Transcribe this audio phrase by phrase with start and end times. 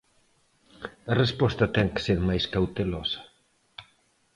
[1.11, 3.21] A resposta ten que ser máis cautelosa.